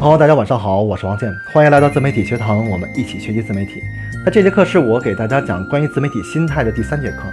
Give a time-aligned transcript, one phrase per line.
[0.00, 3.82] 好大家晚上好，我是王健，欢迎来到自媒体学堂，我们一起学习自媒体。
[4.24, 7.28] 那这节课是我给大家讲关于自媒体心态的第三节课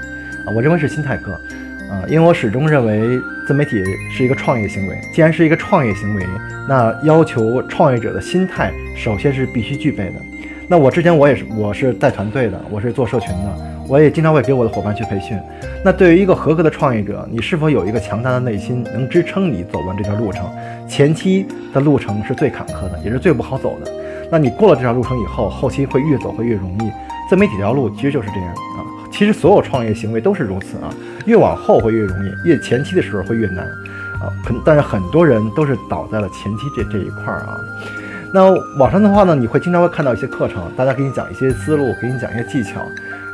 [0.46, 1.31] 啊，我认为是心态课
[1.89, 6.27] 啊，因为我始终认为自媒体是一个创业行为，既然是一个创业行为，
[6.67, 10.15] 那要求创业者的心态首先是必须具备的。
[10.70, 13.57] 那我之前我也是，我是带团队的，我是做社群的，
[13.88, 15.39] 我也经常会给我的伙伴去培训。
[15.82, 20.45] 那对于一个合格的创业者，你是否有一个强大的内心，能支撑你走完这条路程？
[20.86, 23.92] 前期的路程是最坎坷的，也是最不好走的。
[24.29, 26.92] 那你过了这条路程以后，后期会越走会越容易。
[27.29, 30.93] 自媒体这条路其实就是这样啊，其实所有创业行为都是如此啊，
[31.25, 33.66] 越往后会越容易，越前期的时候会越难
[34.20, 34.28] 啊。
[34.44, 37.58] 很但是很多人都是倒在了前期这这一块儿啊。
[38.33, 42.81] 那网上的话呢，你会经常会看到一些课程，大家给你讲一些思路，给你讲一些技巧。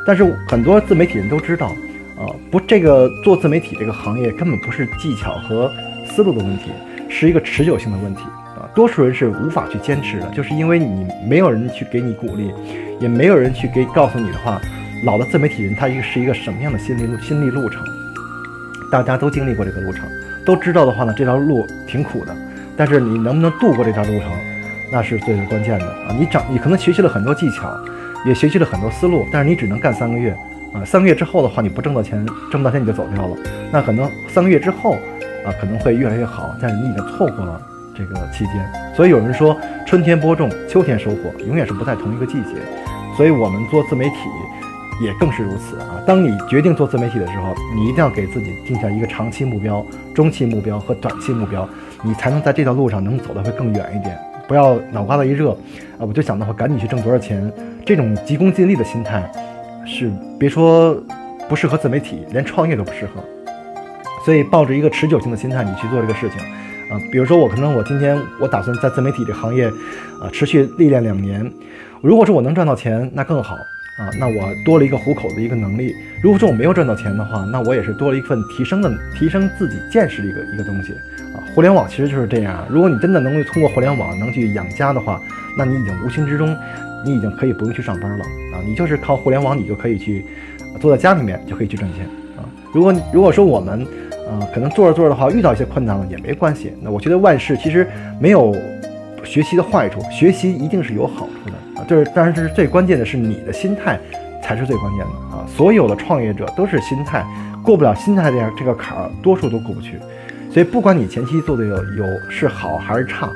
[0.06, 1.68] 但是很多自媒体人都知道，
[2.18, 5.72] 啊，不，这个做自媒体这个行业根本不是技巧和
[6.06, 6.72] 思路的问题，
[7.10, 8.22] 是一个持久性的问题
[8.56, 8.70] 啊。
[8.76, 12.52] 多数人是无法去坚持的，就是因为你没有人去给你鼓励，
[13.00, 14.62] 也没有人去给告诉你的话，
[15.06, 17.82] 老的自媒体人他一个是一个什么样的心理路心理路程？
[18.92, 20.06] 大家都经历过这个路程，
[20.46, 22.36] 都知道的话呢，这条路挺苦的，
[22.78, 24.30] 但是你能不能度过这条路程？
[24.94, 26.16] 那是最最关键的啊！
[26.16, 27.76] 你长，你可能学习了很多技巧，
[28.28, 30.30] 也学习了很多思路，但是你只能干三个月
[30.72, 30.86] 啊！
[30.86, 33.36] 三个月之后的话，你不挣到钱，挣不到钱你就走掉了。
[33.72, 34.94] 那可能三个月之后
[35.44, 37.60] 啊，可能会越来越好，但是你已经错过了
[37.98, 38.72] 这个期间。
[38.96, 42.56] 所以有人说，春天播种，秋天收获，永远是不在同一个季节。
[43.18, 44.16] 所以我们做自媒体
[45.04, 45.98] 也更是如此啊！
[46.06, 51.68] 当你决定做自媒体的时候，你一定要给自己定下一个长期目标、中期目标和短期目标，
[52.04, 54.16] 你才能在这条路上能走得会更远一点。
[54.48, 55.52] 不要脑瓜子一热，
[55.98, 57.52] 啊，我就想的话，赶紧去挣多少钱。
[57.86, 59.30] 这种急功近利的心态，
[59.86, 60.96] 是别说
[61.50, 63.24] 不适合自媒体，连创业都不适合。
[64.26, 66.40] 所以，抱着一个持久性的心态，你去做这个事情，
[66.90, 69.68] 啊，比如说我可能我今天我打算在自媒体这行业，
[70.22, 71.50] 啊，持续历练两年。
[72.02, 73.56] 如果说我能赚到钱，那更好。
[74.00, 75.94] 啊，那我多了一个糊口的一个能力。
[76.24, 80.96] 如果说我没有赚到钱的话，那我也是多了一份提升的、提升自己见识的一个一个东西。
[81.54, 82.66] 互联网其实就是这样。
[82.68, 85.22] 如果你真的能够通过互联网能去养家的话，
[85.58, 86.56] 那你已经无形之中，
[87.06, 88.26] 你已经可以不用去上班了。
[88.54, 90.26] 啊，你就是靠互联网，你就可以去
[90.80, 92.06] 坐在家里面就可以去赚钱。
[92.36, 92.42] 啊，
[92.74, 93.86] 如果如果说我们，
[94.28, 96.74] 呃，可能做着做着的话遇到一些困难了也没关系。
[96.82, 97.88] 那我觉得万事其实
[98.20, 98.56] 没有
[99.24, 101.86] 学习的坏处，学习一定是有好处的啊。
[101.88, 104.00] 就是，但是这是最关键的是你的心态
[104.42, 105.46] 才是最关键的啊！
[105.48, 107.24] 所有的创业者都是心态
[107.62, 110.00] 过不了心态这样这个坎儿，多数都过不去。
[110.54, 113.28] 所以不管你前期做的有有是好还是差，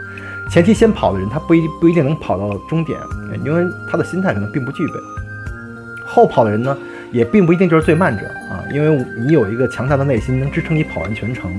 [0.52, 3.00] 前期先跑的人他不一定不一定能跑到终点，
[3.44, 4.94] 因为他的心态可能并不具备。
[6.06, 6.78] 后跑的人呢，
[7.12, 11.52] 也并不一定就是最慢者啊，因为你有一个强大的内心能支撑你跑完全程。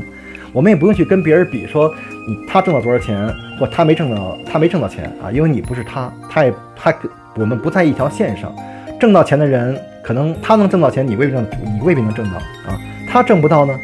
[0.52, 1.92] 我们也不用去跟别人比，说
[2.26, 6.94] 你他挣到多少钱，或他没挣到，他没挣到钱啊，因为你不是他，他也他
[7.34, 8.54] 我们不在一条线上。
[8.98, 12.78] 挣到钱的人，可能他能挣到钱，你未必能，你未必能挣到啊。
[13.08, 13.74] 他挣不到呢，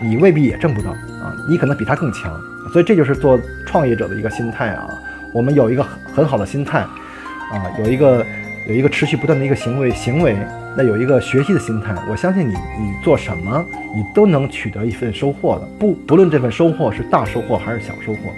[0.00, 0.94] 你未必也挣不到。
[1.48, 2.32] 你可能比他更强，
[2.72, 4.88] 所以这就是做创业者的一个心态啊。
[5.32, 8.24] 我们有一个很很好的心态啊，有一个
[8.68, 10.36] 有一个持续不断的一个行为行为。
[10.74, 13.62] 那有一个学习的心态，我相信你，你做什么，
[13.94, 15.68] 你都能取得一份收获的。
[15.78, 18.30] 不，不论这份收获是大收获还是小收获，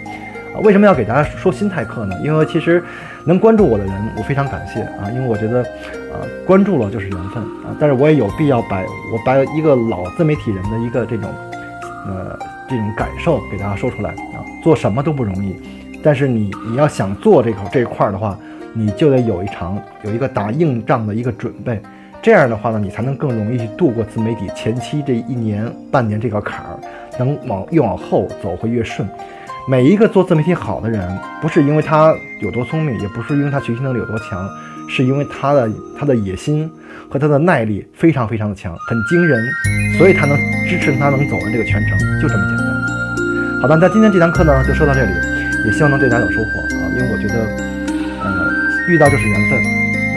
[0.52, 2.16] 啊，为什么要给大家说心态课呢？
[2.24, 2.82] 因为其实
[3.24, 5.62] 能关注我的人，我非常感谢啊，因为我觉得，
[6.12, 7.70] 呃，关注了就是缘分啊。
[7.78, 11.32] 但是我也有必要把我把一个老自媒体人的一个这种，
[12.06, 12.38] 呃，
[12.68, 14.44] 这种感受给大家说出来啊。
[14.62, 15.54] 做什么都不容易，
[16.02, 18.38] 但是你你要想做这口这一块的话，
[18.72, 21.80] 你就得有一场有一个打硬仗的一个准备。
[22.22, 26.80] 这样的话呢，你才能更容易去度过自媒体前期这一年半年这个坎儿，
[27.18, 29.06] 能往越往后走会越顺。
[29.68, 31.06] 每一个做自媒体好的人，
[31.42, 34.48] 不是因为他有多聪明，也不是因为他学习能力有多强，
[34.88, 36.70] 是因为他的他的野心
[37.08, 39.44] 和他的耐力非常非常的强，很惊人，
[39.98, 40.36] 所以他能
[40.68, 42.66] 支持他能走完这个全程，就这么简单。
[43.62, 45.12] 好的，那今天这堂课呢就说到这里，
[45.66, 46.44] 也希望能对大家有收获
[46.78, 47.34] 啊，因为我觉得，
[48.22, 48.52] 呃，
[48.88, 49.62] 遇到就是缘分，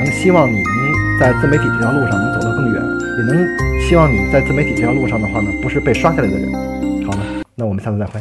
[0.04, 0.88] 能希望你能。
[1.20, 2.80] 在自媒体这条路上能走得更远，
[3.18, 3.48] 也能
[3.82, 6.54] 希望你在自媒体这条路上的话呢，不是被刷下来的人。
[7.08, 7.20] 好了，
[7.56, 8.20] 那我们下次再会。